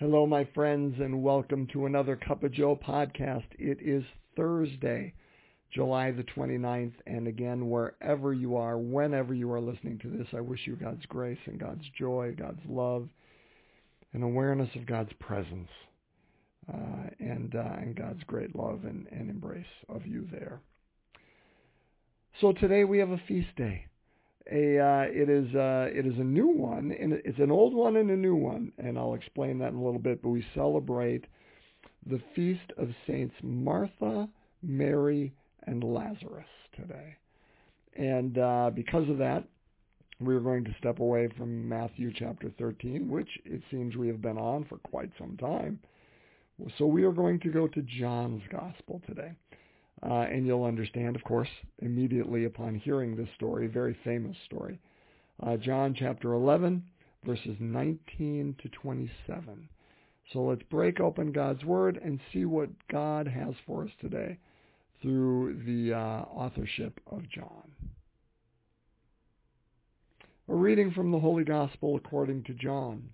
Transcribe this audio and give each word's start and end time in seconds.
Hello, 0.00 0.28
my 0.28 0.46
friends, 0.54 0.94
and 1.00 1.24
welcome 1.24 1.66
to 1.72 1.86
another 1.86 2.14
Cup 2.14 2.44
of 2.44 2.52
Joe 2.52 2.76
podcast. 2.76 3.46
It 3.58 3.78
is 3.80 4.04
Thursday, 4.36 5.12
July 5.74 6.12
the 6.12 6.22
29th, 6.22 6.92
and 7.08 7.26
again, 7.26 7.68
wherever 7.68 8.32
you 8.32 8.54
are, 8.54 8.78
whenever 8.78 9.34
you 9.34 9.50
are 9.50 9.60
listening 9.60 9.98
to 9.98 10.08
this, 10.08 10.28
I 10.32 10.40
wish 10.40 10.60
you 10.68 10.76
God's 10.76 11.04
grace 11.06 11.40
and 11.46 11.58
God's 11.58 11.82
joy, 11.98 12.32
God's 12.38 12.60
love, 12.68 13.08
and 14.12 14.22
awareness 14.22 14.70
of 14.76 14.86
God's 14.86 15.12
presence, 15.18 15.68
uh, 16.72 17.10
and, 17.18 17.56
uh, 17.56 17.74
and 17.80 17.96
God's 17.96 18.22
great 18.22 18.54
love 18.54 18.84
and, 18.84 19.08
and 19.10 19.28
embrace 19.28 19.66
of 19.88 20.06
you 20.06 20.28
there. 20.30 20.60
So 22.40 22.52
today 22.52 22.84
we 22.84 23.00
have 23.00 23.10
a 23.10 23.20
feast 23.26 23.56
day 23.56 23.86
a 24.50 24.78
uh, 24.78 25.06
it 25.08 25.28
is 25.28 25.54
uh, 25.54 25.88
it 25.92 26.06
is 26.06 26.18
a 26.18 26.24
new 26.24 26.48
one 26.48 26.92
and 26.98 27.12
it's 27.24 27.38
an 27.38 27.50
old 27.50 27.74
one 27.74 27.96
and 27.96 28.10
a 28.10 28.16
new 28.16 28.34
one 28.34 28.72
and 28.78 28.98
I'll 28.98 29.14
explain 29.14 29.58
that 29.58 29.72
in 29.72 29.76
a 29.76 29.84
little 29.84 30.00
bit 30.00 30.22
but 30.22 30.30
we 30.30 30.44
celebrate 30.54 31.24
the 32.06 32.20
feast 32.34 32.72
of 32.78 32.88
saints 33.06 33.34
Martha, 33.42 34.28
Mary 34.62 35.32
and 35.66 35.84
Lazarus 35.84 36.46
today. 36.74 37.16
And 37.96 38.38
uh, 38.38 38.70
because 38.74 39.08
of 39.08 39.18
that 39.18 39.44
we're 40.20 40.40
going 40.40 40.64
to 40.64 40.74
step 40.78 40.98
away 40.98 41.28
from 41.36 41.68
Matthew 41.68 42.12
chapter 42.14 42.50
13 42.58 43.08
which 43.08 43.28
it 43.44 43.62
seems 43.70 43.96
we 43.96 44.08
have 44.08 44.22
been 44.22 44.38
on 44.38 44.64
for 44.64 44.78
quite 44.78 45.10
some 45.18 45.36
time. 45.36 45.78
So 46.76 46.86
we 46.86 47.04
are 47.04 47.12
going 47.12 47.38
to 47.40 47.50
go 47.50 47.68
to 47.68 47.82
John's 47.82 48.42
gospel 48.50 49.00
today. 49.06 49.32
Uh, 50.02 50.26
and 50.30 50.46
you'll 50.46 50.64
understand, 50.64 51.16
of 51.16 51.24
course, 51.24 51.48
immediately 51.80 52.44
upon 52.44 52.74
hearing 52.76 53.16
this 53.16 53.28
story, 53.34 53.66
very 53.66 53.96
famous 54.04 54.36
story. 54.46 54.78
Uh, 55.42 55.56
John 55.56 55.94
chapter 55.98 56.34
11, 56.34 56.84
verses 57.24 57.56
19 57.58 58.56
to 58.62 58.68
27. 58.68 59.68
So 60.32 60.42
let's 60.42 60.62
break 60.64 61.00
open 61.00 61.32
God's 61.32 61.64
Word 61.64 61.98
and 62.02 62.20
see 62.32 62.44
what 62.44 62.68
God 62.88 63.26
has 63.26 63.54
for 63.66 63.84
us 63.84 63.90
today 64.00 64.38
through 65.00 65.62
the 65.64 65.94
uh, 65.94 66.22
authorship 66.32 67.00
of 67.06 67.28
John. 67.30 67.72
A 70.48 70.54
reading 70.54 70.90
from 70.92 71.10
the 71.10 71.18
Holy 71.18 71.44
Gospel 71.44 71.96
according 71.96 72.44
to 72.44 72.54
John. 72.54 73.10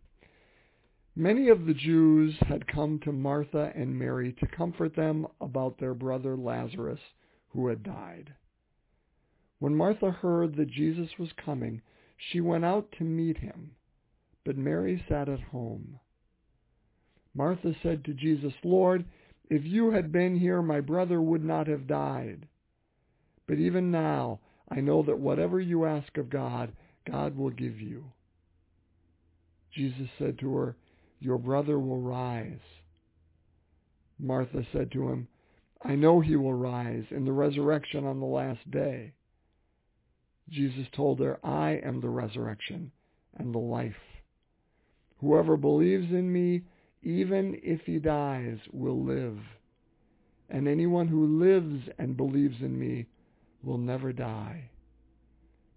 Many 1.17 1.49
of 1.49 1.65
the 1.65 1.75
Jews 1.75 2.35
had 2.49 2.67
come 2.67 2.99
to 3.01 3.13
Martha 3.13 3.73
and 3.77 3.97
Mary 3.97 4.33
to 4.33 4.47
comfort 4.49 4.97
them 4.97 5.29
about 5.41 5.79
their 5.79 5.95
brother 5.95 6.37
Lazarus, 6.37 6.99
who 7.51 7.69
had 7.69 7.85
died. 7.85 8.35
When 9.61 9.77
Martha 9.77 10.11
heard 10.11 10.57
that 10.57 10.71
Jesus 10.71 11.17
was 11.17 11.33
coming, 11.33 11.81
she 12.17 12.41
went 12.41 12.65
out 12.65 12.91
to 12.99 13.05
meet 13.05 13.39
him, 13.39 13.77
but 14.45 14.57
Mary 14.57 15.05
sat 15.09 15.29
at 15.29 15.41
home. 15.41 16.01
Martha 17.33 17.75
said 17.81 18.05
to 18.05 18.15
Jesus, 18.15 18.53
Lord, 18.65 19.05
if 19.49 19.65
you 19.65 19.93
had 19.93 20.11
been 20.11 20.37
here, 20.37 20.63
my 20.63 20.81
brother 20.81 21.23
would 21.23 21.45
not 21.45 21.69
have 21.69 21.87
died. 21.87 22.49
But 23.47 23.59
even 23.59 23.93
now, 23.93 24.41
I 24.69 24.81
know 24.81 25.03
that 25.05 25.19
whatever 25.19 25.61
you 25.61 25.85
ask 25.85 26.17
of 26.17 26.29
God, 26.31 26.73
God 27.07 27.37
will 27.37 27.51
give 27.51 27.81
you. 27.81 28.05
Jesus 29.73 30.09
said 30.19 30.39
to 30.41 30.55
her, 30.57 30.77
your 31.25 31.39
brother 31.39 31.79
will 31.79 32.01
rise. 32.01 32.61
Martha 34.19 34.63
said 34.73 34.93
to 34.93 35.09
him, 35.09 35.27
I 35.83 35.95
know 35.95 36.21
he 36.21 36.37
will 36.37 36.55
rise 36.55 37.05
in 37.11 37.25
the 37.25 37.33
resurrection 37.33 38.07
on 38.07 38.21
the 38.21 38.27
last 38.27 38.71
day. 38.71 39.15
Jesus 40.51 40.87
told 40.95 41.21
her, 41.21 41.39
I 41.45 41.81
am 41.85 42.01
the 42.01 42.11
resurrection 42.11 42.93
and 43.39 43.55
the 43.55 43.59
life. 43.59 43.93
Whoever 45.21 45.57
believes 45.57 46.11
in 46.11 46.31
me, 46.31 46.63
even 47.03 47.59
if 47.63 47.81
he 47.87 47.99
dies, 47.99 48.59
will 48.73 49.03
live. 49.03 49.39
And 50.51 50.69
anyone 50.69 51.09
who 51.09 51.39
lives 51.39 51.89
and 51.99 52.17
believes 52.17 52.57
in 52.61 52.79
me 52.79 53.07
will 53.63 53.79
never 53.79 54.13
die. 54.13 54.69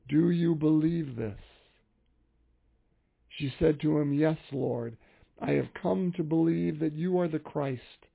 Do 0.09 0.29
you 0.29 0.55
believe 0.55 1.15
this? 1.15 1.39
She 3.29 3.53
said 3.59 3.79
to 3.81 3.97
him, 3.99 4.13
Yes, 4.13 4.37
Lord. 4.51 4.97
I 5.39 5.51
have 5.51 5.73
come 5.81 6.11
to 6.17 6.23
believe 6.23 6.79
that 6.79 6.93
you 6.93 7.19
are 7.19 7.27
the 7.27 7.39
Christ, 7.39 8.07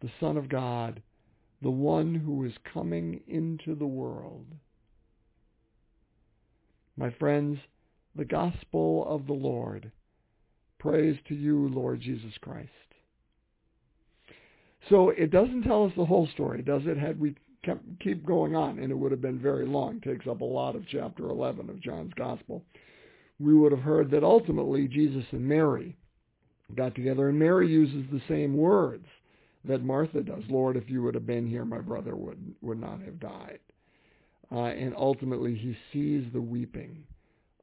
the 0.00 0.10
Son 0.18 0.36
of 0.36 0.48
God, 0.48 1.02
the 1.62 1.70
one 1.70 2.14
who 2.14 2.44
is 2.44 2.54
coming 2.72 3.20
into 3.28 3.74
the 3.74 3.86
world. 3.86 4.46
My 6.96 7.10
friends, 7.10 7.58
the 8.16 8.24
gospel 8.24 9.06
of 9.08 9.26
the 9.26 9.34
Lord. 9.34 9.92
Praise 10.78 11.18
to 11.28 11.34
you, 11.34 11.68
Lord 11.68 12.00
Jesus 12.00 12.32
Christ. 12.40 12.70
So 14.88 15.10
it 15.10 15.30
doesn't 15.30 15.62
tell 15.62 15.84
us 15.84 15.92
the 15.96 16.06
whole 16.06 16.26
story, 16.28 16.62
does 16.62 16.82
it? 16.86 16.96
Had 16.96 17.20
we 17.20 17.34
kept, 17.62 17.82
keep 18.00 18.24
going 18.24 18.56
on, 18.56 18.78
and 18.78 18.90
it 18.90 18.94
would 18.96 19.12
have 19.12 19.20
been 19.20 19.38
very 19.38 19.66
long, 19.66 20.00
takes 20.00 20.26
up 20.26 20.40
a 20.40 20.44
lot 20.44 20.74
of 20.74 20.86
chapter 20.88 21.28
11 21.28 21.68
of 21.68 21.80
John's 21.80 22.14
gospel, 22.14 22.64
we 23.38 23.54
would 23.54 23.72
have 23.72 23.82
heard 23.82 24.10
that 24.10 24.24
ultimately 24.24 24.88
Jesus 24.88 25.24
and 25.32 25.46
Mary 25.46 25.96
got 26.76 26.94
together, 26.94 27.28
and 27.28 27.38
Mary 27.38 27.68
uses 27.68 28.04
the 28.10 28.22
same 28.28 28.56
words 28.56 29.06
that 29.64 29.84
Martha 29.84 30.22
does. 30.22 30.42
Lord, 30.48 30.76
if 30.76 30.88
you 30.88 31.02
would 31.02 31.14
have 31.14 31.26
been 31.26 31.46
here, 31.46 31.64
my 31.64 31.80
brother 31.80 32.16
would 32.16 32.54
would 32.62 32.80
not 32.80 33.00
have 33.02 33.20
died. 33.20 33.60
Uh, 34.52 34.64
and 34.64 34.94
ultimately, 34.96 35.54
he 35.54 35.76
sees 35.92 36.24
the 36.32 36.40
weeping 36.40 37.04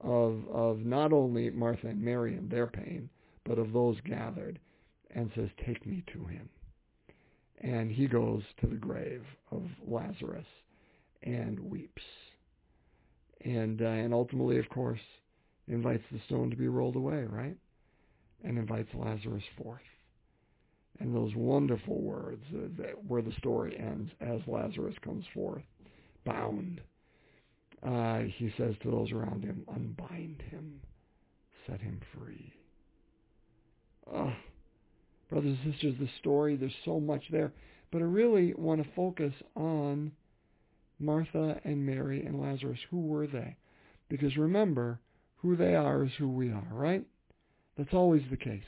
of 0.02 0.48
of 0.50 0.80
not 0.80 1.12
only 1.12 1.50
Martha 1.50 1.88
and 1.88 2.02
Mary 2.02 2.36
and 2.36 2.50
their 2.50 2.68
pain, 2.68 3.10
but 3.44 3.58
of 3.58 3.74
those 3.74 3.98
gathered, 4.02 4.60
and 5.12 5.32
says, 5.36 5.50
"Take 5.66 5.86
me 5.86 6.04
to 6.14 6.26
him." 6.26 6.50
And 7.60 7.92
he 7.92 8.08
goes 8.08 8.44
to 8.62 8.68
the 8.68 8.76
grave 8.76 9.24
of 9.52 9.64
Lazarus 9.86 10.46
and 11.24 11.60
weeps. 11.60 12.04
And 13.42 13.82
uh, 13.82 13.86
and 13.86 14.14
ultimately, 14.14 14.60
of 14.60 14.70
course, 14.70 15.02
invites 15.68 16.04
the 16.12 16.20
stone 16.28 16.50
to 16.52 16.56
be 16.56 16.68
rolled 16.68 16.96
away. 16.96 17.24
Right 17.24 17.58
and 18.44 18.58
invites 18.58 18.94
Lazarus 18.94 19.44
forth. 19.62 19.82
And 21.00 21.16
those 21.16 21.36
wonderful 21.36 22.02
words 22.02 22.44
that, 22.78 23.04
where 23.08 23.22
the 23.22 23.34
story 23.34 23.78
ends 23.78 24.12
as 24.20 24.42
Lazarus 24.48 24.96
comes 25.04 25.26
forth, 25.34 25.64
bound. 26.26 26.82
Uh, 27.86 28.22
he 28.38 28.52
says 28.58 28.74
to 28.82 28.90
those 28.90 29.12
around 29.12 29.44
him, 29.44 29.64
unbind 29.68 30.42
him, 30.50 30.82
set 31.68 31.80
him 31.80 32.00
free. 32.18 32.52
Brothers 35.30 35.58
and 35.64 35.74
sisters, 35.74 35.96
the 36.00 36.10
story, 36.20 36.56
there's 36.56 36.74
so 36.86 37.00
much 37.00 37.24
there. 37.32 37.52
But 37.92 38.02
I 38.02 38.06
really 38.06 38.54
want 38.56 38.82
to 38.84 38.90
focus 38.96 39.34
on 39.56 40.12
Martha 41.00 41.60
and 41.64 41.86
Mary 41.86 42.26
and 42.26 42.42
Lazarus. 42.42 42.80
Who 42.90 43.02
were 43.02 43.28
they? 43.28 43.56
Because 44.10 44.36
remember, 44.38 45.00
who 45.36 45.56
they 45.56 45.76
are 45.76 46.06
is 46.06 46.12
who 46.18 46.30
we 46.30 46.50
are, 46.50 46.68
right? 46.72 47.06
That's 47.78 47.94
always 47.94 48.24
the 48.30 48.38
case. 48.38 48.64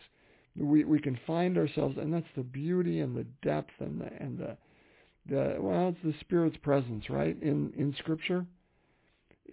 We 0.55 0.83
we 0.83 0.99
can 0.99 1.19
find 1.25 1.57
ourselves, 1.57 1.97
and 1.97 2.13
that's 2.13 2.31
the 2.35 2.43
beauty 2.43 2.99
and 2.99 3.15
the 3.15 3.25
depth 3.41 3.73
and 3.79 4.01
the 4.01 4.11
and 4.21 4.37
the 4.37 4.57
the 5.25 5.57
well, 5.59 5.89
it's 5.89 6.03
the 6.03 6.13
Spirit's 6.19 6.57
presence, 6.57 7.09
right? 7.09 7.35
In 7.41 7.73
in 7.75 7.93
Scripture, 7.97 8.45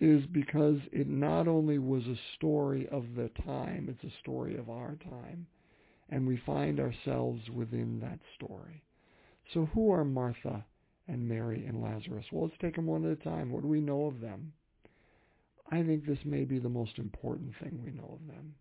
is 0.01 0.27
because 0.27 0.79
it 0.93 1.09
not 1.09 1.49
only 1.49 1.79
was 1.79 2.07
a 2.07 2.19
story 2.35 2.87
of 2.89 3.15
the 3.15 3.31
time, 3.45 3.89
it's 3.89 4.05
a 4.05 4.19
story 4.19 4.57
of 4.57 4.69
our 4.69 4.97
time, 4.97 5.47
and 6.11 6.27
we 6.27 6.37
find 6.37 6.79
ourselves 6.79 7.49
within 7.51 8.01
that 8.01 8.21
story. 8.35 8.83
So, 9.55 9.67
who 9.67 9.91
are 9.91 10.05
Martha 10.05 10.67
and 11.09 11.27
Mary 11.27 11.65
and 11.67 11.83
Lazarus? 11.83 12.27
Well, 12.31 12.45
let's 12.45 12.59
take 12.61 12.77
them 12.77 12.87
one 12.87 13.05
at 13.07 13.13
a 13.13 13.25
time. 13.25 13.53
What 13.53 13.63
do 13.63 13.69
we 13.69 13.81
know 13.81 14.07
of 14.07 14.21
them? 14.21 14.53
I 15.71 15.83
think 15.83 16.05
this 16.05 16.25
may 16.25 16.45
be 16.45 16.59
the 16.59 16.69
most 16.69 16.99
important 16.99 17.53
thing 17.61 17.81
we 17.83 17.93
know 17.93 18.19
of 18.21 18.27
them 18.27 18.55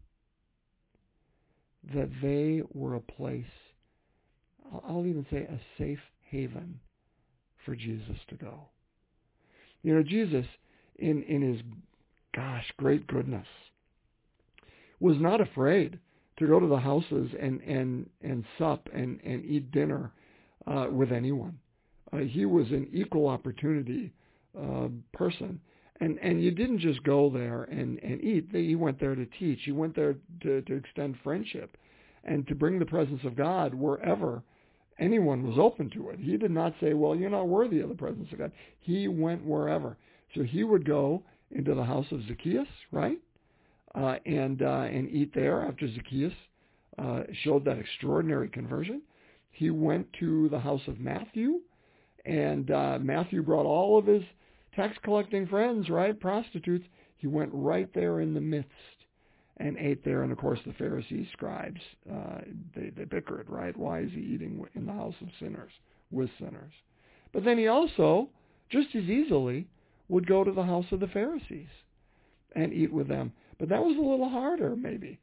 that 1.93 2.09
they 2.21 2.61
were 2.73 2.95
a 2.95 2.99
place, 2.99 3.45
I'll 4.87 5.05
even 5.05 5.25
say 5.29 5.43
a 5.43 5.59
safe 5.77 5.99
haven 6.29 6.79
for 7.65 7.75
Jesus 7.75 8.17
to 8.29 8.35
go. 8.35 8.69
You 9.83 9.95
know, 9.95 10.03
Jesus, 10.03 10.45
in, 10.97 11.23
in 11.23 11.41
his, 11.41 11.61
gosh, 12.35 12.65
great 12.77 13.05
goodness, 13.07 13.47
was 14.99 15.17
not 15.19 15.41
afraid 15.41 15.99
to 16.37 16.47
go 16.47 16.59
to 16.59 16.67
the 16.67 16.77
houses 16.77 17.29
and, 17.39 17.61
and, 17.61 18.09
and 18.21 18.43
sup 18.57 18.89
and, 18.93 19.19
and 19.23 19.45
eat 19.45 19.71
dinner 19.71 20.11
uh, 20.67 20.87
with 20.91 21.11
anyone. 21.11 21.57
Uh, 22.11 22.17
he 22.17 22.45
was 22.45 22.67
an 22.69 22.87
equal 22.91 23.27
opportunity 23.27 24.11
uh, 24.59 24.87
person. 25.13 25.59
And 26.01 26.19
and 26.21 26.43
you 26.43 26.51
didn't 26.51 26.79
just 26.79 27.03
go 27.03 27.29
there 27.29 27.63
and 27.63 27.99
and 28.03 28.21
eat. 28.21 28.49
He 28.51 28.75
went 28.75 28.99
there 28.99 29.15
to 29.15 29.25
teach. 29.25 29.59
He 29.63 29.71
went 29.71 29.95
there 29.95 30.15
to 30.41 30.61
to 30.61 30.73
extend 30.73 31.17
friendship, 31.23 31.77
and 32.23 32.45
to 32.47 32.55
bring 32.55 32.79
the 32.79 32.85
presence 32.85 33.23
of 33.23 33.35
God 33.35 33.73
wherever 33.73 34.43
anyone 34.99 35.47
was 35.47 35.57
open 35.57 35.89
to 35.91 36.09
it. 36.09 36.19
He 36.19 36.37
did 36.37 36.51
not 36.51 36.73
say, 36.81 36.93
"Well, 36.93 37.15
you're 37.15 37.29
not 37.29 37.47
worthy 37.47 37.79
of 37.79 37.89
the 37.89 37.95
presence 37.95 38.31
of 38.31 38.39
God." 38.39 38.51
He 38.79 39.07
went 39.07 39.45
wherever. 39.45 39.97
So 40.33 40.43
he 40.43 40.63
would 40.63 40.85
go 40.85 41.23
into 41.51 41.73
the 41.73 41.83
house 41.83 42.11
of 42.11 42.23
Zacchaeus, 42.27 42.67
right, 42.91 43.19
uh, 43.93 44.17
and 44.25 44.61
uh, 44.61 44.87
and 44.91 45.09
eat 45.09 45.33
there 45.33 45.61
after 45.61 45.87
Zacchaeus 45.87 46.33
uh, 46.97 47.23
showed 47.43 47.63
that 47.65 47.77
extraordinary 47.77 48.49
conversion. 48.49 49.01
He 49.51 49.69
went 49.69 50.11
to 50.19 50.49
the 50.49 50.59
house 50.59 50.85
of 50.87 50.99
Matthew, 50.99 51.61
and 52.25 52.69
uh, 52.69 52.99
Matthew 53.01 53.41
brought 53.41 53.65
all 53.65 53.97
of 53.97 54.05
his 54.05 54.23
tax 54.75 54.97
collecting 55.03 55.47
friends, 55.47 55.89
right, 55.89 56.19
prostitutes. 56.19 56.85
He 57.17 57.27
went 57.27 57.51
right 57.53 57.89
there 57.93 58.19
in 58.19 58.33
the 58.33 58.41
midst 58.41 58.69
and 59.57 59.77
ate 59.77 60.03
there. 60.03 60.23
And 60.23 60.31
of 60.31 60.37
course, 60.37 60.59
the 60.65 60.73
Pharisees, 60.73 61.27
scribes, 61.31 61.81
uh, 62.11 62.41
they, 62.75 62.89
they 62.89 63.05
bickered, 63.05 63.49
right? 63.49 63.75
Why 63.75 64.01
is 64.01 64.11
he 64.11 64.19
eating 64.19 64.65
in 64.75 64.85
the 64.85 64.93
house 64.93 65.15
of 65.21 65.29
sinners, 65.39 65.71
with 66.11 66.29
sinners? 66.39 66.73
But 67.31 67.43
then 67.43 67.57
he 67.57 67.67
also, 67.67 68.29
just 68.69 68.93
as 68.95 69.03
easily, 69.03 69.67
would 70.09 70.27
go 70.27 70.43
to 70.43 70.51
the 70.51 70.63
house 70.63 70.85
of 70.91 70.99
the 70.99 71.07
Pharisees 71.07 71.69
and 72.53 72.73
eat 72.73 72.91
with 72.91 73.07
them. 73.07 73.31
But 73.59 73.69
that 73.69 73.83
was 73.83 73.95
a 73.97 74.01
little 74.01 74.29
harder, 74.29 74.75
maybe. 74.75 75.19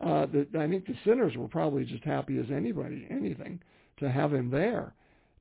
Uh, 0.00 0.26
the, 0.26 0.46
I 0.58 0.68
think 0.68 0.86
the 0.86 0.96
sinners 1.04 1.36
were 1.36 1.48
probably 1.48 1.84
just 1.84 2.04
happy 2.04 2.38
as 2.38 2.46
anybody, 2.52 3.06
anything, 3.10 3.60
to 3.98 4.10
have 4.10 4.32
him 4.32 4.50
there. 4.50 4.92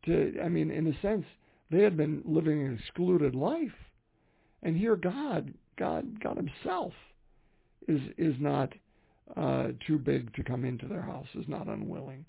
To, 0.06 0.39
I 0.44 0.50
mean, 0.50 0.71
in 0.71 0.88
a 0.88 1.01
sense, 1.01 1.25
they 1.69 1.81
had 1.81 1.98
been 1.98 2.22
living 2.25 2.66
an 2.66 2.80
excluded 2.80 3.36
life, 3.36 3.75
and 4.64 4.78
here 4.78 4.96
God, 4.96 5.54
God, 5.78 6.19
God 6.22 6.38
Himself, 6.38 6.94
is 7.88 8.02
is 8.18 8.36
not 8.40 8.74
uh, 9.36 9.69
too 9.86 9.98
big 9.98 10.34
to 10.36 10.44
come 10.44 10.64
into 10.66 10.88
their 10.88 11.02
house, 11.02 11.28
is 11.36 11.48
not 11.48 11.68
unwilling. 11.68 12.25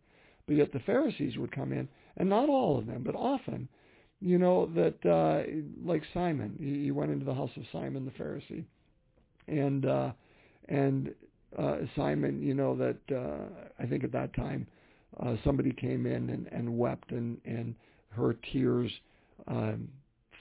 But 0.47 0.57
yet 0.57 0.73
the 0.73 0.81
Pharisees 0.81 1.37
would 1.37 1.53
come 1.53 1.73
in, 1.73 1.89
and 2.17 2.29
not 2.29 2.49
all 2.49 2.79
of 2.79 2.87
them, 2.87 3.03
but 3.05 3.15
often, 3.15 3.69
you 4.21 4.39
know, 4.39 4.67
that 4.75 5.07
uh, 5.07 5.43
like 5.85 6.03
Simon, 6.13 6.57
he, 6.59 6.85
he 6.85 6.91
went 6.91 7.13
into 7.13 7.25
the 7.25 7.35
house 7.35 7.51
of 7.57 7.65
Simon 7.71 8.05
the 8.05 8.23
Pharisee, 8.23 8.65
and 9.47 9.87
uh, 9.87 10.13
and 10.69 11.15
uh, 11.57 11.77
Simon, 11.97 12.43
you 12.43 12.55
know, 12.55 12.75
that 12.77 13.15
uh, 13.15 13.83
I 13.83 13.87
think 13.87 14.05
at 14.05 14.13
that 14.13 14.35
time 14.35 14.67
uh, 15.21 15.37
somebody 15.45 15.73
came 15.73 16.07
in 16.07 16.31
and, 16.31 16.49
and 16.51 16.79
wept, 16.79 17.13
and 17.13 17.39
and 17.45 17.75
her 18.11 18.37
tears 18.53 18.91
um, 19.47 19.89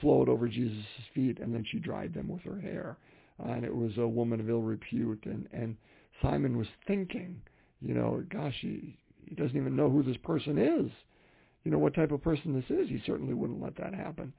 flowed 0.00 0.28
over 0.28 0.48
Jesus' 0.48 0.84
feet, 1.14 1.38
and 1.38 1.54
then 1.54 1.64
she 1.70 1.78
dried 1.78 2.14
them 2.14 2.28
with 2.28 2.42
her 2.42 2.60
hair. 2.60 2.96
Uh, 3.44 3.52
and 3.52 3.64
it 3.64 3.74
was 3.74 3.92
a 3.98 4.06
woman 4.06 4.40
of 4.40 4.50
ill 4.50 4.62
repute, 4.62 5.24
and 5.24 5.48
and 5.52 5.76
Simon 6.20 6.56
was 6.56 6.66
thinking, 6.86 7.40
you 7.80 7.94
know, 7.94 8.22
gosh, 8.30 8.56
he 8.60 8.96
he 9.24 9.34
doesn't 9.34 9.56
even 9.56 9.76
know 9.76 9.90
who 9.90 10.02
this 10.02 10.16
person 10.18 10.58
is, 10.58 10.90
you 11.64 11.70
know, 11.70 11.78
what 11.78 11.94
type 11.94 12.10
of 12.10 12.22
person 12.22 12.54
this 12.54 12.70
is. 12.70 12.88
He 12.88 13.02
certainly 13.06 13.34
wouldn't 13.34 13.62
let 13.62 13.76
that 13.76 13.94
happen. 13.94 14.32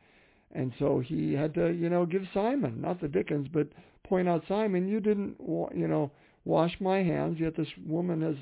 And 0.52 0.74
so 0.80 1.00
he 1.00 1.34
had 1.34 1.54
to, 1.54 1.72
you 1.72 1.90
know, 1.90 2.06
give 2.06 2.24
Simon, 2.34 2.82
not 2.82 3.00
the 3.00 3.08
Dickens, 3.08 3.48
but 3.54 3.68
point 4.04 4.28
out, 4.28 4.44
Simon, 4.48 4.88
you 4.88 5.00
didn't, 5.00 5.36
you 5.40 5.88
know, 5.88 6.12
wash 6.44 6.76
my 6.80 7.04
hands, 7.04 7.40
yet 7.40 7.56
this 7.56 7.68
woman 7.86 8.22
has 8.22 8.36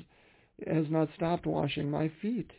has 0.66 0.86
not 0.90 1.08
stopped 1.14 1.46
washing 1.46 1.88
my 1.88 2.10
feet. 2.20 2.50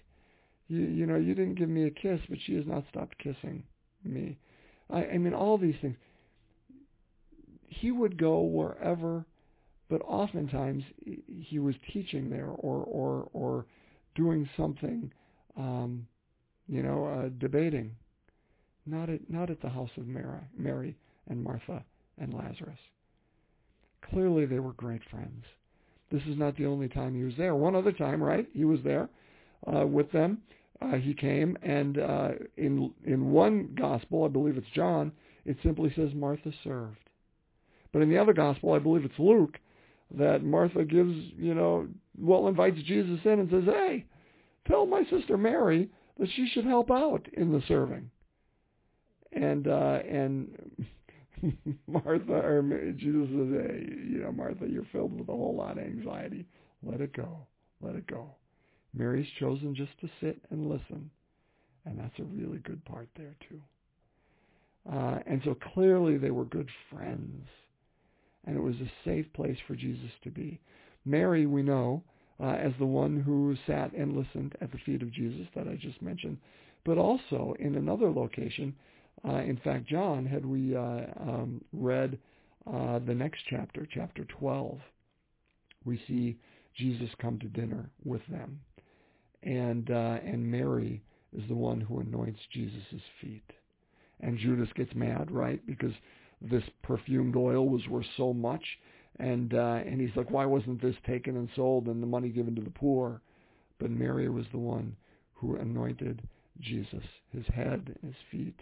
You, 0.69 0.81
you 0.81 1.05
know, 1.05 1.15
you 1.15 1.35
didn't 1.35 1.55
give 1.55 1.67
me 1.69 1.85
a 1.85 1.91
kiss, 1.91 2.19
but 2.29 2.37
she 2.45 2.55
has 2.55 2.65
not 2.65 2.85
stopped 2.89 3.17
kissing 3.17 3.63
me. 4.03 4.37
I, 4.89 5.05
I 5.05 5.17
mean, 5.17 5.33
all 5.33 5.57
these 5.57 5.75
things. 5.81 5.97
He 7.67 7.91
would 7.91 8.17
go 8.17 8.41
wherever, 8.41 9.25
but 9.89 10.01
oftentimes 10.01 10.83
he 11.27 11.59
was 11.59 11.75
teaching 11.91 12.29
there 12.29 12.47
or 12.47 12.83
or 12.83 13.29
or 13.33 13.65
doing 14.15 14.47
something, 14.57 15.11
um, 15.57 16.05
you 16.67 16.83
know, 16.83 17.05
uh, 17.05 17.29
debating. 17.39 17.91
Not 18.85 19.09
at 19.09 19.29
not 19.29 19.49
at 19.49 19.61
the 19.61 19.69
house 19.69 19.91
of 19.97 20.07
Mary, 20.07 20.39
Mary 20.57 20.95
and 21.27 21.43
Martha 21.43 21.83
and 22.17 22.33
Lazarus. 22.33 22.79
Clearly, 24.09 24.45
they 24.45 24.59
were 24.59 24.73
great 24.73 25.01
friends. 25.09 25.43
This 26.11 26.23
is 26.23 26.37
not 26.37 26.57
the 26.57 26.65
only 26.65 26.89
time 26.89 27.15
he 27.15 27.23
was 27.23 27.35
there. 27.37 27.55
One 27.55 27.75
other 27.75 27.91
time, 27.91 28.21
right? 28.21 28.47
He 28.53 28.65
was 28.65 28.79
there 28.83 29.09
uh, 29.71 29.85
with 29.85 30.11
them. 30.11 30.39
Uh, 30.81 30.95
he 30.95 31.13
came, 31.13 31.57
and 31.61 31.97
uh, 31.97 32.29
in 32.57 32.91
in 33.05 33.31
one 33.31 33.75
gospel, 33.77 34.23
I 34.23 34.29
believe 34.29 34.57
it's 34.57 34.67
John, 34.73 35.11
it 35.45 35.57
simply 35.61 35.91
says 35.95 36.09
Martha 36.13 36.51
served. 36.63 37.09
But 37.91 38.01
in 38.01 38.09
the 38.09 38.17
other 38.17 38.33
gospel, 38.33 38.73
I 38.73 38.79
believe 38.79 39.03
it's 39.03 39.19
Luke, 39.19 39.59
that 40.17 40.43
Martha 40.43 40.85
gives, 40.85 41.15
you 41.37 41.53
know, 41.53 41.87
well, 42.17 42.47
invites 42.47 42.81
Jesus 42.83 43.19
in 43.25 43.39
and 43.39 43.49
says, 43.49 43.65
"Hey, 43.65 44.05
tell 44.67 44.85
my 44.85 45.03
sister 45.09 45.37
Mary 45.37 45.89
that 46.17 46.29
she 46.35 46.47
should 46.47 46.65
help 46.65 46.89
out 46.91 47.27
in 47.33 47.51
the 47.51 47.61
serving." 47.67 48.09
And 49.33 49.67
uh, 49.67 49.99
and 50.09 50.49
Martha 51.87 52.33
or 52.33 52.93
Jesus 52.95 53.27
says, 53.27 53.67
"Hey, 53.67 53.85
you 54.07 54.21
know, 54.23 54.31
Martha, 54.31 54.65
you're 54.65 54.87
filled 54.93 55.19
with 55.19 55.27
a 55.27 55.33
whole 55.33 55.55
lot 55.55 55.77
of 55.77 55.83
anxiety. 55.83 56.45
Let 56.83 57.01
it 57.01 57.13
go. 57.13 57.45
Let 57.81 57.95
it 57.95 58.07
go." 58.07 58.35
Mary's 58.93 59.29
chosen 59.39 59.75
just 59.75 59.97
to 60.01 60.09
sit 60.19 60.41
and 60.49 60.67
listen, 60.67 61.09
and 61.85 61.99
that's 61.99 62.19
a 62.19 62.23
really 62.23 62.59
good 62.59 62.83
part 62.85 63.07
there 63.15 63.35
too. 63.47 63.61
Uh, 64.91 65.19
and 65.27 65.41
so 65.43 65.55
clearly 65.73 66.17
they 66.17 66.31
were 66.31 66.45
good 66.45 66.69
friends, 66.89 67.45
and 68.45 68.55
it 68.55 68.61
was 68.61 68.75
a 68.75 68.91
safe 69.05 69.31
place 69.33 69.57
for 69.67 69.75
Jesus 69.75 70.11
to 70.23 70.31
be. 70.31 70.59
Mary, 71.05 71.45
we 71.45 71.61
know, 71.61 72.03
uh, 72.39 72.53
as 72.53 72.71
the 72.79 72.85
one 72.85 73.19
who 73.19 73.55
sat 73.67 73.93
and 73.93 74.15
listened 74.15 74.55
at 74.61 74.71
the 74.71 74.77
feet 74.79 75.01
of 75.01 75.11
Jesus 75.11 75.47
that 75.55 75.67
I 75.67 75.75
just 75.75 76.01
mentioned, 76.01 76.37
but 76.85 76.97
also 76.97 77.55
in 77.59 77.75
another 77.75 78.09
location. 78.09 78.73
Uh, 79.27 79.41
in 79.41 79.57
fact, 79.57 79.85
John, 79.87 80.25
had 80.25 80.45
we 80.45 80.75
uh, 80.75 81.01
um, 81.19 81.61
read 81.73 82.17
uh, 82.65 82.99
the 82.99 83.13
next 83.13 83.41
chapter, 83.49 83.87
chapter 83.93 84.23
12, 84.25 84.79
we 85.85 86.01
see 86.07 86.37
Jesus 86.75 87.09
come 87.21 87.37
to 87.39 87.47
dinner 87.47 87.89
with 88.05 88.25
them 88.27 88.59
and 89.43 89.89
uh, 89.89 90.17
and 90.25 90.49
Mary 90.49 91.03
is 91.37 91.47
the 91.47 91.55
one 91.55 91.81
who 91.81 91.99
anoints 91.99 92.39
Jesus' 92.51 93.01
feet. 93.21 93.43
And 94.21 94.37
Judas 94.37 94.69
gets 94.75 94.93
mad, 94.95 95.31
right? 95.31 95.65
Because 95.65 95.93
this 96.41 96.63
perfumed 96.83 97.35
oil 97.35 97.69
was 97.69 97.87
worth 97.87 98.05
so 98.17 98.33
much, 98.33 98.63
and 99.17 99.53
uh, 99.53 99.79
and 99.85 100.01
he's 100.01 100.15
like, 100.15 100.29
why 100.31 100.45
wasn't 100.45 100.81
this 100.81 100.95
taken 101.05 101.37
and 101.37 101.49
sold 101.55 101.87
and 101.87 102.01
the 102.01 102.07
money 102.07 102.29
given 102.29 102.55
to 102.55 102.61
the 102.61 102.69
poor? 102.69 103.21
But 103.79 103.91
Mary 103.91 104.29
was 104.29 104.45
the 104.51 104.57
one 104.57 104.95
who 105.33 105.55
anointed 105.55 106.21
Jesus, 106.59 107.03
his 107.31 107.45
head, 107.47 107.95
his 108.05 108.15
feet, 108.29 108.59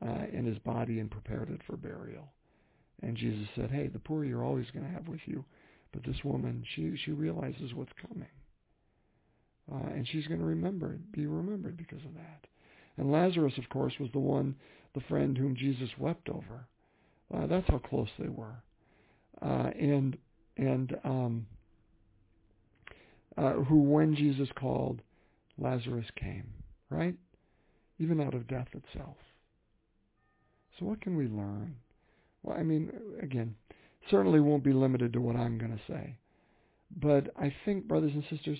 uh, 0.00 0.24
and 0.32 0.46
his 0.46 0.58
body, 0.60 1.00
and 1.00 1.10
prepared 1.10 1.50
it 1.50 1.60
for 1.66 1.76
burial. 1.76 2.32
And 3.02 3.16
Jesus 3.16 3.46
said, 3.54 3.70
hey, 3.70 3.88
the 3.88 3.98
poor 3.98 4.24
you're 4.24 4.44
always 4.44 4.70
going 4.72 4.86
to 4.86 4.92
have 4.92 5.06
with 5.06 5.20
you, 5.26 5.44
but 5.92 6.02
this 6.04 6.24
woman, 6.24 6.64
she 6.74 6.96
she 7.04 7.12
realizes 7.12 7.74
what's 7.74 7.92
coming. 8.08 8.28
Uh, 9.70 9.88
and 9.94 10.08
she's 10.08 10.26
going 10.26 10.40
to 10.40 10.46
remember 10.46 10.94
it, 10.94 11.12
be 11.12 11.26
remembered 11.26 11.76
because 11.76 12.04
of 12.04 12.14
that. 12.14 12.46
And 12.96 13.12
Lazarus, 13.12 13.54
of 13.58 13.68
course, 13.68 13.92
was 14.00 14.10
the 14.12 14.18
one, 14.18 14.54
the 14.94 15.00
friend 15.02 15.36
whom 15.36 15.54
Jesus 15.56 15.90
wept 15.98 16.28
over. 16.28 16.66
Uh, 17.34 17.46
that's 17.46 17.68
how 17.68 17.78
close 17.78 18.08
they 18.18 18.28
were. 18.28 18.62
Uh, 19.42 19.70
and 19.78 20.16
and 20.56 20.96
um, 21.04 21.46
uh, 23.36 23.52
who, 23.52 23.82
when 23.82 24.16
Jesus 24.16 24.48
called, 24.58 25.00
Lazarus 25.58 26.06
came, 26.16 26.48
right? 26.90 27.14
Even 28.00 28.20
out 28.20 28.34
of 28.34 28.48
death 28.48 28.68
itself. 28.72 29.16
So 30.78 30.86
what 30.86 31.00
can 31.00 31.16
we 31.16 31.26
learn? 31.26 31.76
Well, 32.42 32.56
I 32.56 32.62
mean, 32.62 32.90
again, 33.22 33.54
certainly 34.10 34.40
won't 34.40 34.64
be 34.64 34.72
limited 34.72 35.12
to 35.12 35.20
what 35.20 35.36
I'm 35.36 35.58
going 35.58 35.72
to 35.72 35.92
say. 35.92 36.16
But 37.00 37.30
I 37.36 37.54
think, 37.64 37.86
brothers 37.86 38.12
and 38.14 38.24
sisters, 38.30 38.58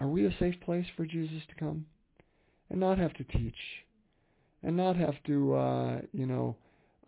are 0.00 0.08
we 0.08 0.26
a 0.26 0.34
safe 0.38 0.58
place 0.64 0.86
for 0.96 1.04
Jesus 1.04 1.42
to 1.48 1.54
come 1.54 1.84
and 2.70 2.80
not 2.80 2.98
have 2.98 3.12
to 3.14 3.24
teach 3.24 3.54
and 4.62 4.76
not 4.76 4.96
have 4.96 5.14
to, 5.26 5.54
uh, 5.54 6.00
you 6.12 6.26
know, 6.26 6.56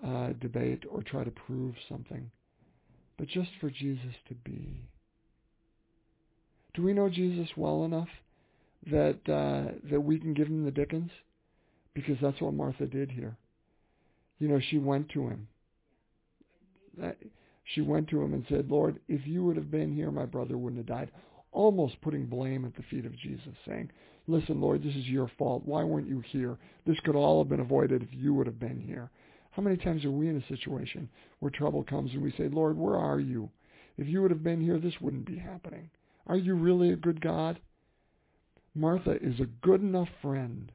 uh, 0.06 0.28
debate 0.40 0.84
or 0.90 1.02
try 1.02 1.24
to 1.24 1.30
prove 1.30 1.74
something, 1.88 2.30
but 3.18 3.28
just 3.28 3.50
for 3.60 3.70
Jesus 3.70 4.14
to 4.28 4.34
be? 4.34 4.84
Do 6.74 6.82
we 6.82 6.92
know 6.92 7.08
Jesus 7.08 7.48
well 7.56 7.84
enough 7.84 8.08
that 8.90 9.20
uh, 9.28 9.72
that 9.90 10.00
we 10.00 10.18
can 10.18 10.34
give 10.34 10.48
him 10.48 10.64
the 10.64 10.70
Dickens? 10.70 11.10
Because 11.94 12.16
that's 12.20 12.40
what 12.40 12.54
Martha 12.54 12.86
did 12.86 13.10
here. 13.10 13.36
You 14.38 14.48
know, 14.48 14.60
she 14.70 14.78
went 14.78 15.10
to 15.10 15.28
him. 15.28 15.48
She 17.64 17.80
went 17.80 18.08
to 18.08 18.20
him 18.22 18.34
and 18.34 18.44
said, 18.48 18.70
Lord, 18.70 18.98
if 19.08 19.26
you 19.26 19.44
would 19.44 19.56
have 19.56 19.70
been 19.70 19.94
here, 19.94 20.10
my 20.10 20.24
brother 20.24 20.58
wouldn't 20.58 20.78
have 20.78 20.98
died 20.98 21.10
almost 21.52 22.00
putting 22.00 22.26
blame 22.26 22.64
at 22.64 22.74
the 22.74 22.82
feet 22.90 23.06
of 23.06 23.16
Jesus, 23.16 23.54
saying, 23.66 23.90
Listen, 24.26 24.60
Lord, 24.60 24.82
this 24.82 24.94
is 24.94 25.06
your 25.06 25.30
fault. 25.36 25.62
Why 25.64 25.82
weren't 25.82 26.08
you 26.08 26.22
here? 26.30 26.56
This 26.86 26.98
could 27.00 27.16
all 27.16 27.42
have 27.42 27.48
been 27.48 27.60
avoided 27.60 28.02
if 28.02 28.08
you 28.12 28.32
would 28.34 28.46
have 28.46 28.60
been 28.60 28.80
here. 28.80 29.10
How 29.50 29.62
many 29.62 29.76
times 29.76 30.04
are 30.04 30.10
we 30.10 30.28
in 30.28 30.36
a 30.36 30.46
situation 30.48 31.08
where 31.40 31.50
trouble 31.50 31.82
comes 31.82 32.12
and 32.12 32.22
we 32.22 32.32
say, 32.32 32.48
Lord, 32.48 32.76
where 32.76 32.96
are 32.96 33.20
you? 33.20 33.50
If 33.98 34.06
you 34.06 34.22
would 34.22 34.30
have 34.30 34.44
been 34.44 34.60
here, 34.60 34.78
this 34.78 35.00
wouldn't 35.00 35.26
be 35.26 35.36
happening. 35.36 35.90
Are 36.26 36.36
you 36.36 36.54
really 36.54 36.90
a 36.92 36.96
good 36.96 37.20
God? 37.20 37.60
Martha 38.74 39.16
is 39.20 39.38
a 39.40 39.46
good 39.60 39.82
enough 39.82 40.08
friend 40.22 40.72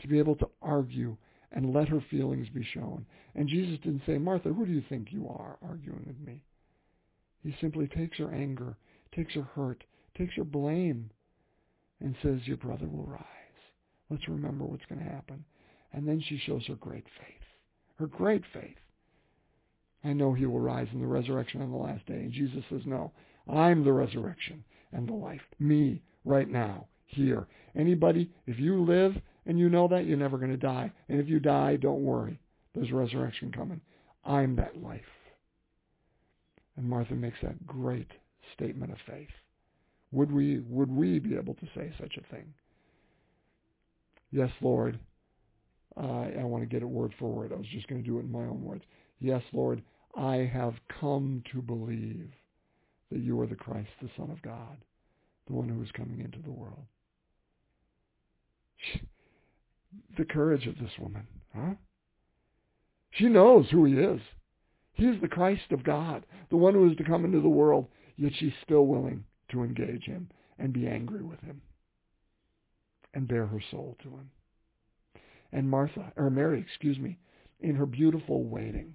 to 0.00 0.08
be 0.08 0.18
able 0.18 0.34
to 0.36 0.48
argue 0.60 1.16
and 1.52 1.72
let 1.72 1.88
her 1.88 2.04
feelings 2.10 2.48
be 2.48 2.64
shown. 2.74 3.06
And 3.34 3.48
Jesus 3.48 3.78
didn't 3.84 4.02
say, 4.06 4.18
Martha, 4.18 4.52
who 4.52 4.66
do 4.66 4.72
you 4.72 4.82
think 4.88 5.12
you 5.12 5.28
are 5.28 5.56
arguing 5.62 6.04
with 6.06 6.18
me? 6.26 6.42
He 7.42 7.54
simply 7.60 7.86
takes 7.86 8.18
her 8.18 8.32
anger 8.32 8.76
takes 9.14 9.34
her 9.34 9.42
hurt, 9.42 9.84
takes 10.16 10.34
her 10.34 10.44
blame, 10.44 11.10
and 12.00 12.14
says, 12.22 12.40
Your 12.44 12.56
brother 12.56 12.86
will 12.86 13.06
rise. 13.06 13.22
Let's 14.10 14.28
remember 14.28 14.64
what's 14.64 14.86
going 14.86 15.00
to 15.00 15.10
happen. 15.10 15.44
And 15.92 16.06
then 16.06 16.22
she 16.26 16.38
shows 16.38 16.66
her 16.66 16.74
great 16.74 17.06
faith. 17.18 17.42
Her 17.98 18.06
great 18.06 18.42
faith. 18.52 18.76
I 20.04 20.12
know 20.12 20.32
he 20.32 20.46
will 20.46 20.60
rise 20.60 20.88
in 20.92 21.00
the 21.00 21.06
resurrection 21.06 21.62
on 21.62 21.70
the 21.70 21.76
last 21.76 22.06
day. 22.06 22.14
And 22.14 22.32
Jesus 22.32 22.62
says, 22.70 22.82
No, 22.84 23.12
I'm 23.48 23.84
the 23.84 23.92
resurrection 23.92 24.64
and 24.92 25.08
the 25.08 25.14
life. 25.14 25.40
Me, 25.58 26.02
right 26.24 26.48
now, 26.48 26.86
here. 27.06 27.46
Anybody, 27.74 28.30
if 28.46 28.58
you 28.58 28.84
live 28.84 29.14
and 29.46 29.58
you 29.58 29.68
know 29.68 29.88
that, 29.88 30.06
you're 30.06 30.16
never 30.16 30.38
going 30.38 30.50
to 30.50 30.56
die. 30.56 30.92
And 31.08 31.20
if 31.20 31.28
you 31.28 31.40
die, 31.40 31.76
don't 31.76 32.04
worry. 32.04 32.38
There's 32.74 32.92
resurrection 32.92 33.52
coming. 33.52 33.80
I'm 34.24 34.56
that 34.56 34.82
life. 34.82 35.00
And 36.76 36.88
Martha 36.88 37.14
makes 37.14 37.38
that 37.42 37.66
great 37.66 38.10
statement 38.54 38.92
of 38.92 38.98
faith. 39.06 39.28
Would 40.12 40.30
we, 40.32 40.60
would 40.60 40.90
we 40.90 41.18
be 41.18 41.36
able 41.36 41.54
to 41.54 41.66
say 41.74 41.92
such 42.00 42.16
a 42.16 42.34
thing? 42.34 42.54
Yes, 44.30 44.50
Lord. 44.60 44.98
I 45.96 46.44
want 46.44 46.62
to 46.62 46.68
get 46.68 46.82
it 46.82 46.88
word 46.88 47.14
for 47.18 47.30
word. 47.30 47.52
I 47.52 47.56
was 47.56 47.66
just 47.72 47.88
going 47.88 48.02
to 48.02 48.06
do 48.06 48.18
it 48.18 48.24
in 48.24 48.32
my 48.32 48.40
own 48.40 48.62
words. 48.62 48.84
Yes, 49.18 49.42
Lord, 49.52 49.82
I 50.14 50.50
have 50.52 50.74
come 51.00 51.42
to 51.52 51.62
believe 51.62 52.30
that 53.10 53.20
you 53.20 53.40
are 53.40 53.46
the 53.46 53.54
Christ, 53.54 53.88
the 54.02 54.10
Son 54.16 54.30
of 54.30 54.42
God, 54.42 54.76
the 55.46 55.54
one 55.54 55.68
who 55.68 55.82
is 55.82 55.90
coming 55.92 56.20
into 56.20 56.42
the 56.44 56.52
world. 56.52 56.84
The 60.18 60.26
courage 60.26 60.66
of 60.66 60.74
this 60.78 60.92
woman, 60.98 61.26
huh? 61.54 61.74
She 63.12 63.28
knows 63.28 63.70
who 63.70 63.86
he 63.86 63.94
is. 63.94 64.20
He 64.92 65.06
is 65.06 65.20
the 65.22 65.28
Christ 65.28 65.70
of 65.70 65.82
God, 65.82 66.26
the 66.50 66.56
one 66.56 66.74
who 66.74 66.90
is 66.90 66.96
to 66.98 67.04
come 67.04 67.24
into 67.24 67.40
the 67.40 67.48
world, 67.48 67.86
yet 68.16 68.32
she's 68.38 68.52
still 68.62 68.86
willing 68.86 69.24
to 69.50 69.62
engage 69.62 70.04
him 70.04 70.28
and 70.58 70.72
be 70.72 70.86
angry 70.86 71.22
with 71.22 71.40
him 71.40 71.60
and 73.14 73.28
bare 73.28 73.46
her 73.46 73.62
soul 73.70 73.96
to 74.02 74.10
him. 74.10 74.30
And 75.52 75.70
Martha, 75.70 76.12
or 76.16 76.30
Mary, 76.30 76.60
excuse 76.60 76.98
me, 76.98 77.18
in 77.60 77.76
her 77.76 77.86
beautiful 77.86 78.44
waiting, 78.44 78.94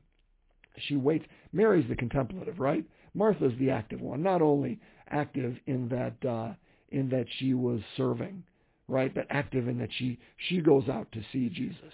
she 0.77 0.95
waits. 0.95 1.25
Mary's 1.51 1.87
the 1.89 1.95
contemplative, 1.95 2.59
right? 2.59 2.85
Martha's 3.13 3.53
the 3.59 3.71
active 3.71 4.01
one. 4.01 4.21
Not 4.21 4.41
only 4.41 4.79
active 5.09 5.57
in 5.65 5.89
that 5.89 6.27
uh, 6.27 6.53
in 6.89 7.09
that 7.09 7.25
she 7.39 7.53
was 7.53 7.81
serving, 7.97 8.43
right, 8.87 9.13
but 9.13 9.25
active 9.29 9.67
in 9.67 9.77
that 9.79 9.89
she 9.97 10.19
she 10.37 10.61
goes 10.61 10.87
out 10.87 11.11
to 11.11 11.23
see 11.31 11.49
Jesus. 11.49 11.93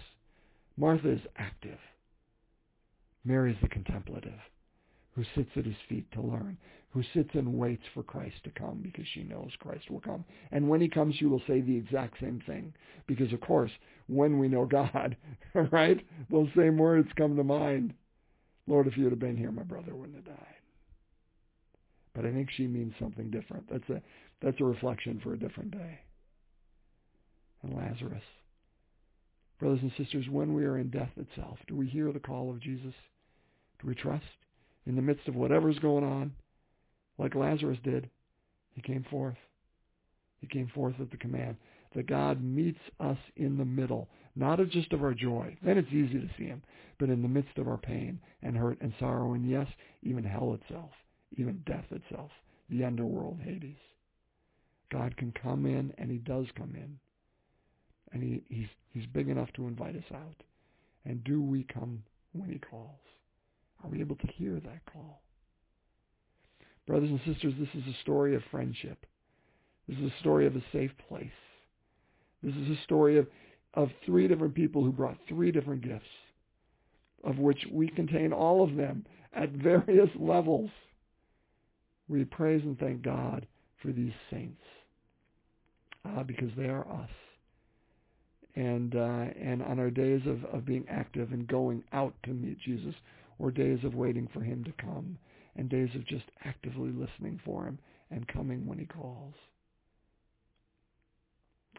Martha 0.76 1.10
is 1.10 1.22
active. 1.38 1.80
Mary's 3.24 3.58
the 3.62 3.68
contemplative, 3.68 4.40
who 5.16 5.24
sits 5.36 5.50
at 5.56 5.66
his 5.66 5.76
feet 5.90 6.10
to 6.12 6.22
learn, 6.22 6.58
who 6.92 7.04
sits 7.14 7.30
and 7.34 7.54
waits 7.54 7.84
for 7.94 8.04
Christ 8.04 8.36
to 8.44 8.52
come 8.52 8.80
because 8.82 9.06
she 9.14 9.24
knows 9.24 9.52
Christ 9.60 9.90
will 9.92 10.00
come. 10.00 10.24
And 10.52 10.70
when 10.70 10.82
he 10.82 10.88
comes, 10.88 11.16
she 11.16 11.26
will 11.26 11.42
say 11.48 11.62
the 11.62 11.76
exact 11.76 12.20
same 12.20 12.42
thing. 12.48 12.74
Because, 13.08 13.32
of 13.34 13.42
course, 13.42 13.72
when 14.08 14.40
we 14.40 14.48
know 14.48 14.66
God, 14.72 15.18
right, 15.72 16.06
those 16.32 16.50
same 16.56 16.78
words 16.78 17.10
come 17.16 17.36
to 17.36 17.44
mind. 17.44 17.94
Lord, 18.68 18.88
if 18.88 18.98
you 18.98 19.04
would 19.04 19.14
have 19.14 19.20
been 19.20 19.38
here, 19.38 19.52
my 19.52 19.64
brother 19.64 19.96
wouldn't 19.96 20.16
have 20.16 20.26
died. 20.26 20.56
But 22.14 22.26
I 22.26 22.32
think 22.32 22.50
she 22.50 22.68
means 22.68 22.94
something 23.00 23.30
different. 23.30 23.70
That's 23.70 23.90
a, 23.90 24.02
that's 24.42 24.60
a 24.60 24.66
reflection 24.66 25.20
for 25.24 25.34
a 25.34 25.40
different 25.40 25.72
day. 25.72 26.00
And 27.64 27.76
Lazarus. 27.76 28.24
Brothers 29.60 29.80
and 29.82 29.92
sisters, 29.98 30.26
when 30.30 30.54
we 30.54 30.66
are 30.66 30.78
in 30.78 30.90
death 30.90 31.12
itself, 31.18 31.58
do 31.68 31.76
we 31.76 31.88
hear 31.88 32.12
the 32.12 32.20
call 32.20 32.50
of 32.50 32.60
Jesus? 32.60 32.94
Do 33.82 33.88
we 33.88 33.96
trust? 33.96 34.26
In 34.86 34.96
the 34.96 35.02
midst 35.02 35.28
of 35.28 35.36
whatever's 35.36 35.80
going 35.80 36.04
on, 36.04 36.32
like 37.18 37.36
Lazarus 37.36 37.80
did, 37.84 38.10
he 38.74 38.82
came 38.82 39.06
forth. 39.10 39.38
He 40.40 40.48
came 40.48 40.68
forth 40.74 40.96
at 41.00 41.10
the 41.12 41.18
command 41.18 41.58
that 41.96 42.08
God 42.08 42.44
meets 42.44 42.80
us 43.00 43.18
in 43.36 43.58
the 43.58 43.66
middle, 43.66 44.08
not 44.36 44.60
just 44.70 44.94
of 44.94 45.04
our 45.04 45.14
joy. 45.14 45.58
Then 45.64 45.78
it's 45.78 45.92
easy 45.92 46.20
to 46.20 46.30
see 46.38 46.46
him, 46.46 46.62
but 47.00 47.10
in 47.10 47.22
the 47.22 47.28
midst 47.28 47.58
of 47.58 47.68
our 47.68 47.78
pain 47.78 48.20
and 48.44 48.56
hurt 48.56 48.80
and 48.82 48.94
sorrow, 49.00 49.34
and 49.34 49.50
yes, 49.50 49.68
even 50.04 50.24
hell 50.24 50.54
itself, 50.62 50.92
even 51.38 51.64
death 51.66 51.86
itself, 51.92 52.30
the 52.70 52.84
underworld, 52.84 53.40
Hades. 53.44 53.78
God 54.92 55.18
can 55.18 55.34
come 55.42 55.66
in, 55.66 55.94
and 55.98 56.12
he 56.12 56.18
does 56.18 56.46
come 56.56 56.74
in. 56.76 57.00
And 58.14 58.24
he, 58.24 58.44
he's, 58.48 58.70
he's 58.94 59.06
big 59.08 59.28
enough 59.28 59.52
to 59.54 59.68
invite 59.68 59.96
us 59.96 60.12
out. 60.14 60.44
And 61.06 61.24
do 61.24 61.42
we 61.42 61.64
come 61.64 62.04
when 62.34 62.50
he 62.50 62.60
calls? 62.60 63.00
Are 63.84 63.90
we 63.90 64.00
able 64.00 64.16
to 64.18 64.28
hear 64.28 64.60
that 64.60 64.86
call? 64.92 65.22
Brothers 66.88 67.10
and 67.10 67.20
sisters, 67.26 67.54
this 67.60 67.70
is 67.74 67.88
a 67.88 68.02
story 68.02 68.34
of 68.34 68.42
friendship. 68.50 69.06
This 69.88 69.98
is 69.98 70.06
a 70.12 70.20
story 70.22 70.48
of 70.48 70.56
a 70.56 70.64
safe 70.72 70.92
place. 71.08 71.28
This 72.42 72.56
is 72.56 72.78
a 72.78 72.82
story 72.84 73.18
of, 73.18 73.28
of 73.74 73.90
three 74.06 74.28
different 74.28 74.56
people 74.56 74.84
who 74.84 74.92
brought 74.92 75.18
three 75.28 75.52
different 75.52 75.84
gifts, 75.84 76.06
of 77.26 77.40
which 77.40 77.60
we 77.72 77.90
contain 77.90 78.32
all 78.32 78.64
of 78.64 78.76
them 78.76 79.06
at 79.34 79.50
various 79.52 80.10
levels. 80.18 80.70
We 82.08 82.24
praise 82.24 82.62
and 82.64 82.80
thank 82.80 83.02
God 83.02 83.46
for 83.82 83.92
these 83.92 84.14
saints 84.32 84.62
uh, 86.06 86.24
because 86.24 86.50
they 86.56 86.70
are 86.70 86.88
us. 86.88 87.10
And, 88.56 88.96
uh, 88.96 89.26
and 89.40 89.62
on 89.62 89.78
our 89.78 89.92
days 89.92 90.22
of, 90.26 90.44
of 90.46 90.66
being 90.66 90.86
active 90.90 91.32
and 91.32 91.48
going 91.48 91.84
out 91.92 92.16
to 92.24 92.32
meet 92.32 92.60
Jesus, 92.60 92.96
or 93.40 93.52
days 93.52 93.84
of 93.84 93.94
waiting 93.94 94.28
for 94.34 94.42
him 94.42 94.64
to 94.64 94.72
come, 94.84 95.18
and 95.58 95.70
days 95.70 95.90
of 95.96 96.06
just 96.06 96.26
actively 96.46 96.92
listening 96.92 97.40
for 97.44 97.66
him 97.66 97.80
and 98.12 98.28
coming 98.28 98.66
when 98.66 98.78
he 98.78 98.86
calls. 98.86 99.34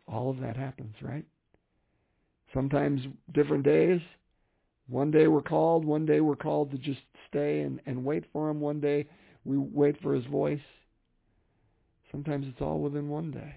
All 0.07 0.31
of 0.31 0.41
that 0.41 0.57
happens, 0.57 0.95
right? 1.03 1.25
Sometimes 2.55 3.01
different 3.33 3.65
days. 3.65 4.01
One 4.89 5.11
day 5.11 5.27
we're 5.27 5.43
called, 5.43 5.85
one 5.85 6.07
day 6.07 6.21
we're 6.21 6.37
called 6.37 6.71
to 6.71 6.79
just 6.79 7.01
stay 7.29 7.61
and, 7.61 7.81
and 7.87 8.05
wait 8.05 8.25
for 8.33 8.49
him. 8.49 8.61
One 8.61 8.81
day 8.81 9.07
we 9.45 9.59
wait 9.59 10.01
for 10.03 10.15
his 10.15 10.25
voice. 10.27 10.61
Sometimes 12.11 12.47
it's 12.49 12.63
all 12.63 12.81
within 12.81 13.09
one 13.09 13.31
day. 13.31 13.55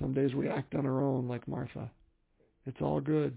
Some 0.00 0.14
days 0.14 0.34
we 0.34 0.48
act 0.48 0.74
on 0.74 0.86
our 0.86 1.02
own 1.02 1.26
like 1.28 1.46
Martha. 1.48 1.90
It's 2.66 2.80
all 2.80 3.00
good. 3.00 3.36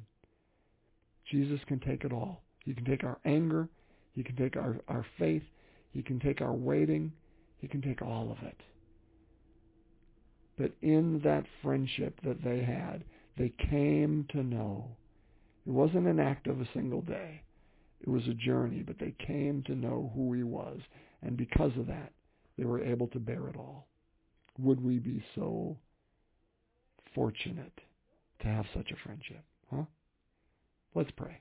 Jesus 1.32 1.60
can 1.68 1.80
take 1.80 2.04
it 2.04 2.14
all. 2.14 2.44
He 2.64 2.74
can 2.74 2.86
take 2.86 3.04
our 3.04 3.20
anger. 3.26 3.68
He 4.14 4.24
can 4.24 4.36
take 4.36 4.56
our, 4.56 4.78
our 4.88 5.06
faith. 5.20 5.44
He 5.98 6.04
can 6.04 6.20
take 6.20 6.42
our 6.42 6.54
waiting. 6.54 7.12
He 7.58 7.68
can 7.68 7.82
take 7.82 8.04
all 8.04 8.32
of 8.32 8.48
it. 8.48 8.62
But 10.56 10.74
in 10.84 11.20
that 11.24 11.48
friendship 11.64 12.20
that 12.24 12.44
they 12.44 12.60
had, 12.62 13.04
they 13.36 13.52
came 13.72 14.28
to 14.30 14.44
know. 14.44 14.90
It 15.66 15.72
wasn't 15.72 16.06
an 16.06 16.20
act 16.20 16.46
of 16.46 16.62
a 16.62 16.70
single 16.72 17.02
day. 17.02 17.42
It 18.00 18.08
was 18.08 18.22
a 18.28 18.36
journey, 18.36 18.84
but 18.84 19.00
they 19.00 19.16
came 19.26 19.64
to 19.64 19.74
know 19.74 20.12
who 20.14 20.34
he 20.34 20.44
was. 20.44 20.80
And 21.24 21.36
because 21.36 21.72
of 21.80 21.88
that, 21.88 22.12
they 22.60 22.66
were 22.66 22.84
able 22.84 23.08
to 23.08 23.20
bear 23.20 23.48
it 23.48 23.56
all. 23.56 23.88
Would 24.60 24.80
we 24.80 25.00
be 25.00 25.24
so 25.34 25.78
fortunate 27.16 27.74
to 28.42 28.48
have 28.48 28.66
such 28.76 28.92
a 28.92 29.04
friendship? 29.04 29.44
Huh? 29.72 29.86
Let's 30.94 31.10
pray. 31.18 31.40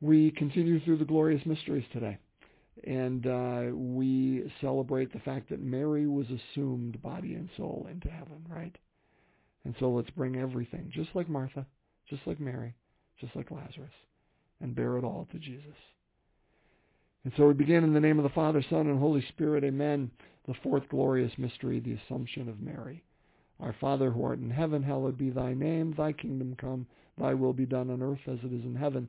We 0.00 0.30
continue 0.30 0.78
through 0.84 0.98
the 0.98 1.04
glorious 1.04 1.44
mysteries 1.46 1.86
today. 1.92 2.20
And 2.86 3.26
uh, 3.26 3.74
we 3.74 4.52
celebrate 4.60 5.12
the 5.12 5.20
fact 5.20 5.48
that 5.48 5.62
Mary 5.62 6.06
was 6.06 6.26
assumed 6.26 7.00
body 7.00 7.34
and 7.34 7.48
soul 7.56 7.86
into 7.90 8.08
heaven, 8.08 8.44
right? 8.48 8.76
And 9.64 9.74
so 9.80 9.90
let's 9.90 10.10
bring 10.10 10.36
everything, 10.36 10.90
just 10.94 11.08
like 11.14 11.28
Martha, 11.28 11.66
just 12.08 12.22
like 12.26 12.38
Mary, 12.38 12.74
just 13.18 13.34
like 13.34 13.50
Lazarus, 13.50 13.92
and 14.60 14.74
bear 14.74 14.98
it 14.98 15.04
all 15.04 15.26
to 15.32 15.38
Jesus. 15.38 15.76
And 17.24 17.32
so 17.38 17.46
we 17.46 17.54
begin 17.54 17.84
in 17.84 17.94
the 17.94 18.00
name 18.00 18.18
of 18.18 18.24
the 18.24 18.28
Father, 18.28 18.62
Son, 18.68 18.86
and 18.86 18.98
Holy 18.98 19.24
Spirit. 19.28 19.64
Amen. 19.64 20.10
The 20.46 20.54
fourth 20.62 20.86
glorious 20.90 21.32
mystery, 21.38 21.80
the 21.80 21.96
Assumption 22.04 22.50
of 22.50 22.60
Mary. 22.60 23.02
Our 23.60 23.74
Father 23.80 24.10
who 24.10 24.24
art 24.24 24.40
in 24.40 24.50
heaven, 24.50 24.82
hallowed 24.82 25.16
be 25.16 25.30
thy 25.30 25.54
name. 25.54 25.94
Thy 25.96 26.12
kingdom 26.12 26.54
come. 26.60 26.86
Thy 27.16 27.32
will 27.32 27.54
be 27.54 27.64
done 27.64 27.88
on 27.88 28.02
earth 28.02 28.20
as 28.26 28.40
it 28.42 28.52
is 28.52 28.64
in 28.64 28.74
heaven. 28.74 29.08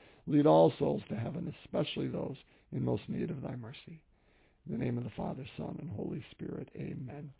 lead 0.27 0.45
all 0.45 0.73
souls 0.77 1.01
to 1.09 1.15
heaven, 1.15 1.53
especially 1.63 2.07
those 2.07 2.37
in 2.71 2.83
most 2.83 3.03
need 3.07 3.29
of 3.29 3.41
thy 3.41 3.55
mercy. 3.55 4.01
In 4.67 4.77
the 4.77 4.83
name 4.83 4.97
of 4.97 5.03
the 5.03 5.09
Father, 5.11 5.45
Son, 5.57 5.77
and 5.81 5.89
Holy 5.89 6.23
Spirit. 6.31 6.69
Amen. 6.75 7.31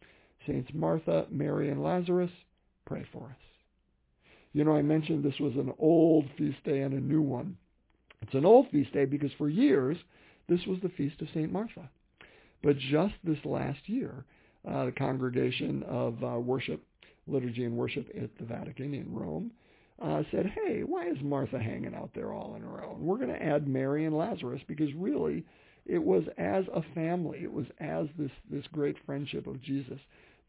Saints 0.47 0.71
Martha, 0.73 1.27
Mary, 1.29 1.69
and 1.69 1.83
Lazarus, 1.83 2.31
pray 2.85 3.05
for 3.11 3.25
us. 3.25 3.51
You 4.53 4.63
know, 4.63 4.75
I 4.75 4.81
mentioned 4.81 5.23
this 5.23 5.39
was 5.39 5.55
an 5.55 5.73
old 5.79 6.25
feast 6.37 6.63
day 6.65 6.81
and 6.81 6.93
a 6.93 6.99
new 6.99 7.21
one. 7.21 7.57
It's 8.21 8.33
an 8.33 8.45
old 8.45 8.69
feast 8.69 8.93
day 8.93 9.05
because 9.05 9.31
for 9.37 9.49
years 9.49 9.97
this 10.49 10.65
was 10.65 10.79
the 10.81 10.89
feast 10.89 11.21
of 11.21 11.29
St. 11.29 11.51
Martha. 11.51 11.89
But 12.63 12.77
just 12.77 13.13
this 13.23 13.43
last 13.45 13.87
year, 13.87 14.25
uh, 14.67 14.85
the 14.85 14.91
Congregation 14.91 15.83
of 15.83 16.23
uh, 16.23 16.39
Worship, 16.39 16.83
Liturgy 17.27 17.63
and 17.63 17.77
Worship 17.77 18.09
at 18.21 18.37
the 18.37 18.45
Vatican 18.45 18.93
in 18.93 19.13
Rome 19.13 19.51
uh, 20.01 20.23
said, 20.31 20.47
hey, 20.47 20.81
why 20.83 21.07
is 21.07 21.17
Martha 21.21 21.59
hanging 21.59 21.93
out 21.95 22.09
there 22.15 22.33
all 22.33 22.53
on 22.55 22.61
her 22.61 22.83
own? 22.83 23.05
We're 23.05 23.17
going 23.17 23.29
to 23.29 23.43
add 23.43 23.67
Mary 23.67 24.05
and 24.05 24.17
Lazarus 24.17 24.61
because 24.67 24.93
really 24.95 25.45
it 25.85 26.03
was 26.03 26.23
as 26.37 26.65
a 26.73 26.81
family, 26.95 27.39
it 27.43 27.51
was 27.51 27.67
as 27.79 28.07
this, 28.17 28.31
this 28.49 28.65
great 28.71 28.95
friendship 29.05 29.47
of 29.47 29.61
Jesus 29.61 29.99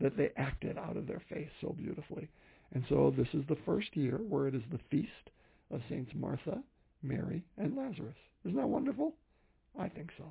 that 0.01 0.17
they 0.17 0.31
acted 0.37 0.79
out 0.79 0.97
of 0.97 1.07
their 1.07 1.23
faith 1.29 1.49
so 1.61 1.75
beautifully. 1.77 2.29
And 2.75 2.85
so 2.89 3.13
this 3.17 3.29
is 3.35 3.45
the 3.49 3.59
first 3.67 3.95
year 3.95 4.21
where 4.29 4.49
it 4.49 4.55
is 4.55 4.63
the 4.71 4.81
feast 4.91 5.31
of 5.71 5.81
Saints 5.89 6.13
Martha, 6.15 6.63
Mary, 7.03 7.45
and 7.59 7.77
Lazarus. 7.77 8.17
Isn't 8.45 8.57
that 8.57 8.69
wonderful? 8.69 9.15
I 9.79 9.89
think 9.89 10.11
so. 10.17 10.25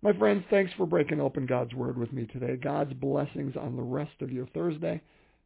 My 0.00 0.12
friends, 0.12 0.44
thanks 0.48 0.72
for 0.76 0.86
breaking 0.86 1.20
open 1.20 1.46
God's 1.46 1.74
Word 1.74 1.98
with 1.98 2.12
me 2.12 2.26
today. 2.26 2.56
God's 2.56 2.92
blessings 2.92 3.56
on 3.56 3.74
the 3.74 3.82
rest 3.82 4.20
of 4.20 4.30
your 4.30 4.46
Thursday, 4.46 5.00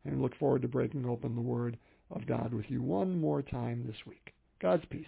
and 0.04 0.20
look 0.20 0.36
forward 0.36 0.62
to 0.62 0.68
breaking 0.68 1.06
open 1.06 1.34
the 1.34 1.40
Word 1.40 1.78
of 2.14 2.26
God 2.26 2.52
with 2.52 2.66
you 2.68 2.82
one 2.82 3.18
more 3.20 3.42
time 3.42 3.84
this 3.86 4.06
week. 4.06 4.32
God's 4.60 4.84
peace. 4.90 5.06